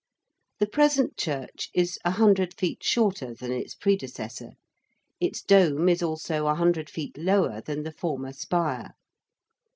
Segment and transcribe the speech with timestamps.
[0.57, 4.53] The present church is 100 feet shorter than its predecessor:
[5.19, 8.95] its dome is also 100 feet lower than the former spire.